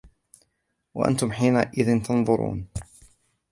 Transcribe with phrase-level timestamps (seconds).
[0.93, 2.67] وَأَنتُمْ حِينَئِذٍ تَنظُرُونَ